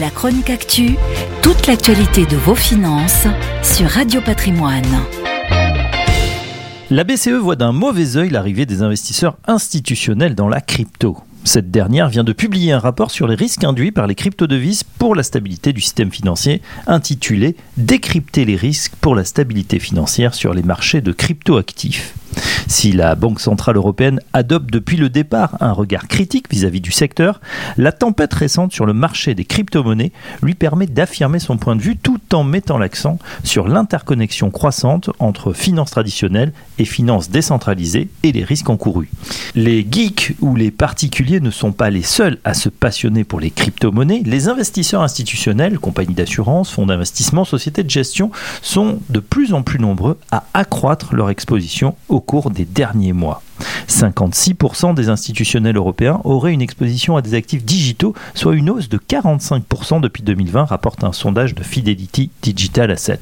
La 0.00 0.08
chronique 0.08 0.48
actu, 0.48 0.96
toute 1.42 1.66
l'actualité 1.66 2.24
de 2.24 2.36
vos 2.36 2.54
finances 2.54 3.26
sur 3.62 3.86
Radio 3.86 4.22
Patrimoine. 4.22 4.86
La 6.90 7.04
BCE 7.04 7.38
voit 7.38 7.56
d'un 7.56 7.72
mauvais 7.72 8.16
œil 8.16 8.30
l'arrivée 8.30 8.64
des 8.64 8.80
investisseurs 8.80 9.36
institutionnels 9.46 10.34
dans 10.34 10.48
la 10.48 10.62
crypto. 10.62 11.18
Cette 11.44 11.70
dernière 11.70 12.08
vient 12.08 12.24
de 12.24 12.32
publier 12.32 12.72
un 12.72 12.78
rapport 12.78 13.10
sur 13.10 13.28
les 13.28 13.34
risques 13.34 13.64
induits 13.64 13.92
par 13.92 14.06
les 14.06 14.14
crypto-devises 14.14 14.84
pour 14.84 15.14
la 15.14 15.22
stabilité 15.22 15.74
du 15.74 15.82
système 15.82 16.10
financier, 16.10 16.62
intitulé 16.86 17.54
Décrypter 17.76 18.46
les 18.46 18.56
risques 18.56 18.94
pour 18.98 19.14
la 19.14 19.26
stabilité 19.26 19.78
financière 19.78 20.32
sur 20.32 20.54
les 20.54 20.62
marchés 20.62 21.02
de 21.02 21.12
crypto-actifs. 21.12 22.14
Si 22.66 22.92
la 22.92 23.14
Banque 23.14 23.40
Centrale 23.40 23.76
Européenne 23.76 24.20
adopte 24.32 24.70
depuis 24.70 24.96
le 24.96 25.08
départ 25.08 25.56
un 25.60 25.72
regard 25.72 26.08
critique 26.08 26.46
vis-à-vis 26.50 26.80
du 26.80 26.92
secteur, 26.92 27.40
la 27.76 27.92
tempête 27.92 28.32
récente 28.32 28.72
sur 28.72 28.86
le 28.86 28.92
marché 28.92 29.34
des 29.34 29.44
crypto-monnaies 29.44 30.12
lui 30.42 30.54
permet 30.54 30.86
d'affirmer 30.86 31.38
son 31.38 31.56
point 31.56 31.76
de 31.76 31.82
vue 31.82 31.96
tout 31.96 32.11
en 32.34 32.44
mettant 32.44 32.78
l'accent 32.78 33.18
sur 33.44 33.68
l'interconnexion 33.68 34.50
croissante 34.50 35.10
entre 35.18 35.52
finances 35.52 35.90
traditionnelles 35.90 36.52
et 36.78 36.84
finances 36.84 37.30
décentralisées 37.30 38.08
et 38.22 38.32
les 38.32 38.44
risques 38.44 38.70
encourus. 38.70 39.10
Les 39.54 39.86
geeks 39.88 40.34
ou 40.40 40.56
les 40.56 40.70
particuliers 40.70 41.40
ne 41.40 41.50
sont 41.50 41.72
pas 41.72 41.90
les 41.90 42.02
seuls 42.02 42.38
à 42.44 42.54
se 42.54 42.68
passionner 42.68 43.24
pour 43.24 43.40
les 43.40 43.50
crypto-monnaies. 43.50 44.22
Les 44.24 44.48
investisseurs 44.48 45.02
institutionnels, 45.02 45.78
compagnies 45.78 46.14
d'assurance, 46.14 46.70
fonds 46.70 46.86
d'investissement, 46.86 47.44
sociétés 47.44 47.82
de 47.82 47.90
gestion 47.90 48.30
sont 48.62 49.00
de 49.10 49.20
plus 49.20 49.54
en 49.54 49.62
plus 49.62 49.78
nombreux 49.78 50.18
à 50.30 50.44
accroître 50.54 51.14
leur 51.14 51.30
exposition 51.30 51.94
au 52.08 52.20
cours 52.20 52.50
des 52.50 52.64
derniers 52.64 53.12
mois. 53.12 53.42
56% 53.92 54.94
des 54.94 55.10
institutionnels 55.10 55.76
européens 55.76 56.20
auraient 56.24 56.54
une 56.54 56.62
exposition 56.62 57.16
à 57.16 57.22
des 57.22 57.34
actifs 57.34 57.62
digitaux, 57.62 58.14
soit 58.34 58.54
une 58.54 58.70
hausse 58.70 58.88
de 58.88 58.96
45% 58.96 60.00
depuis 60.00 60.22
2020, 60.22 60.64
rapporte 60.64 61.04
un 61.04 61.12
sondage 61.12 61.54
de 61.54 61.62
Fidelity 61.62 62.30
Digital 62.40 62.90
Asset. 62.90 63.20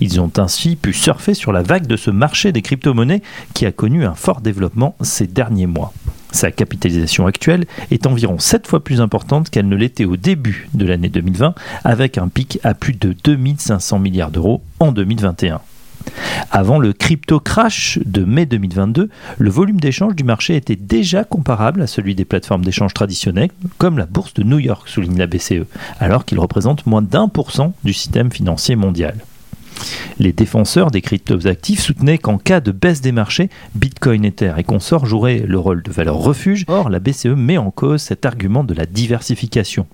Ils 0.00 0.20
ont 0.20 0.30
ainsi 0.38 0.74
pu 0.74 0.92
surfer 0.92 1.34
sur 1.34 1.52
la 1.52 1.62
vague 1.62 1.86
de 1.86 1.96
ce 1.96 2.10
marché 2.10 2.50
des 2.50 2.62
crypto-monnaies 2.62 3.22
qui 3.54 3.64
a 3.64 3.70
connu 3.70 4.04
un 4.04 4.14
fort 4.14 4.40
développement 4.40 4.96
ces 5.02 5.28
derniers 5.28 5.66
mois. 5.66 5.92
Sa 6.32 6.50
capitalisation 6.50 7.26
actuelle 7.26 7.66
est 7.92 8.06
environ 8.06 8.38
7 8.40 8.66
fois 8.66 8.82
plus 8.82 9.00
importante 9.00 9.50
qu'elle 9.50 9.68
ne 9.68 9.76
l'était 9.76 10.04
au 10.04 10.16
début 10.16 10.68
de 10.74 10.84
l'année 10.84 11.10
2020, 11.10 11.54
avec 11.84 12.18
un 12.18 12.26
pic 12.26 12.58
à 12.64 12.74
plus 12.74 12.94
de 12.94 13.14
2500 13.22 14.00
milliards 14.00 14.30
d'euros 14.32 14.62
en 14.80 14.90
2021. 14.90 15.60
Avant 16.50 16.78
le 16.78 16.92
crypto 16.92 17.40
crash 17.40 17.98
de 18.04 18.24
mai 18.24 18.46
2022, 18.46 19.08
le 19.38 19.50
volume 19.50 19.80
d'échange 19.80 20.14
du 20.14 20.24
marché 20.24 20.56
était 20.56 20.76
déjà 20.76 21.24
comparable 21.24 21.82
à 21.82 21.86
celui 21.86 22.14
des 22.14 22.24
plateformes 22.24 22.64
d'échange 22.64 22.94
traditionnelles, 22.94 23.50
comme 23.78 23.98
la 23.98 24.06
bourse 24.06 24.34
de 24.34 24.42
New 24.42 24.58
York, 24.58 24.88
souligne 24.88 25.18
la 25.18 25.26
BCE, 25.26 25.66
alors 26.00 26.24
qu'il 26.24 26.38
représente 26.38 26.86
moins 26.86 27.02
d'un 27.02 27.28
pour 27.28 27.50
cent 27.50 27.74
du 27.84 27.92
système 27.92 28.30
financier 28.30 28.76
mondial. 28.76 29.16
Les 30.18 30.32
défenseurs 30.32 30.90
des 30.90 31.00
cryptos 31.00 31.46
actifs 31.46 31.80
soutenaient 31.80 32.18
qu'en 32.18 32.38
cas 32.38 32.60
de 32.60 32.72
baisse 32.72 33.00
des 33.00 33.12
marchés, 33.12 33.50
Bitcoin, 33.74 34.24
Ether 34.24 34.54
et 34.58 34.64
consorts 34.64 35.06
joueraient 35.06 35.44
le 35.46 35.58
rôle 35.58 35.82
de 35.82 35.90
valeur 35.90 36.16
refuge. 36.16 36.64
Or, 36.68 36.90
la 36.90 37.00
BCE 37.00 37.26
met 37.26 37.58
en 37.58 37.70
cause 37.70 38.02
cet 38.02 38.26
argument 38.26 38.64
de 38.64 38.74
la 38.74 38.86
diversification. 38.86 39.86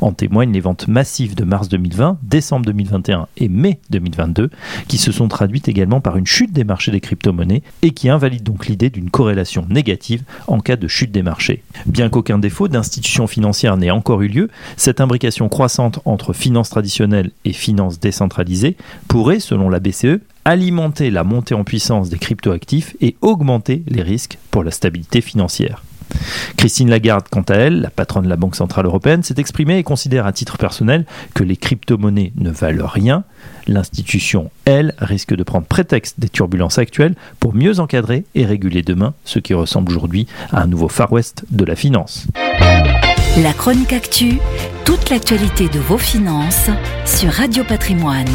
En 0.00 0.12
témoignent 0.12 0.52
les 0.52 0.60
ventes 0.60 0.88
massives 0.88 1.34
de 1.34 1.44
mars 1.44 1.68
2020, 1.68 2.18
décembre 2.22 2.66
2021 2.66 3.28
et 3.36 3.48
mai 3.48 3.80
2022, 3.90 4.50
qui 4.86 4.98
se 4.98 5.12
sont 5.12 5.28
traduites 5.28 5.68
également 5.68 6.00
par 6.00 6.16
une 6.16 6.26
chute 6.26 6.52
des 6.52 6.64
marchés 6.64 6.90
des 6.90 7.00
crypto-monnaies 7.00 7.62
et 7.82 7.90
qui 7.90 8.08
invalident 8.08 8.44
donc 8.44 8.66
l'idée 8.66 8.90
d'une 8.90 9.10
corrélation 9.10 9.66
négative 9.68 10.22
en 10.46 10.60
cas 10.60 10.76
de 10.76 10.88
chute 10.88 11.12
des 11.12 11.22
marchés. 11.22 11.62
Bien 11.86 12.08
qu'aucun 12.08 12.38
défaut 12.38 12.68
d'institution 12.68 13.26
financière 13.26 13.76
n'ait 13.76 13.90
encore 13.90 14.22
eu 14.22 14.28
lieu, 14.28 14.48
cette 14.76 15.00
imbrication 15.00 15.48
croissante 15.48 16.00
entre 16.04 16.32
finances 16.32 16.70
traditionnelles 16.70 17.30
et 17.44 17.52
finances 17.52 18.00
décentralisées 18.00 18.76
selon 19.38 19.68
la 19.68 19.80
BCE, 19.80 20.20
alimenter 20.44 21.10
la 21.10 21.24
montée 21.24 21.54
en 21.54 21.64
puissance 21.64 22.08
des 22.08 22.18
crypto-actifs 22.18 22.96
et 23.00 23.16
augmenter 23.20 23.82
les 23.86 24.02
risques 24.02 24.38
pour 24.50 24.64
la 24.64 24.70
stabilité 24.70 25.20
financière. 25.20 25.82
Christine 26.56 26.88
Lagarde, 26.88 27.26
quant 27.30 27.42
à 27.42 27.54
elle, 27.54 27.82
la 27.82 27.90
patronne 27.90 28.24
de 28.24 28.30
la 28.30 28.36
Banque 28.36 28.56
Centrale 28.56 28.86
Européenne, 28.86 29.22
s'est 29.22 29.34
exprimée 29.36 29.78
et 29.78 29.82
considère 29.82 30.26
à 30.26 30.32
titre 30.32 30.56
personnel 30.56 31.04
que 31.34 31.44
les 31.44 31.56
crypto-monnaies 31.56 32.32
ne 32.36 32.50
valent 32.50 32.86
rien. 32.86 33.24
L'institution, 33.66 34.50
elle, 34.64 34.94
risque 34.98 35.34
de 35.34 35.42
prendre 35.42 35.66
prétexte 35.66 36.18
des 36.18 36.30
turbulences 36.30 36.78
actuelles 36.78 37.14
pour 37.40 37.54
mieux 37.54 37.78
encadrer 37.78 38.24
et 38.34 38.46
réguler 38.46 38.82
demain 38.82 39.12
ce 39.24 39.38
qui 39.38 39.52
ressemble 39.52 39.92
aujourd'hui 39.92 40.26
à 40.50 40.62
un 40.62 40.66
nouveau 40.66 40.88
Far 40.88 41.12
West 41.12 41.44
de 41.50 41.64
la 41.64 41.76
finance. 41.76 42.26
La 43.42 43.52
chronique 43.52 43.92
actu, 43.92 44.38
toute 44.84 45.10
l'actualité 45.10 45.68
de 45.68 45.78
vos 45.78 45.98
finances 45.98 46.70
sur 47.04 47.30
Radio 47.30 47.62
Patrimoine. 47.64 48.26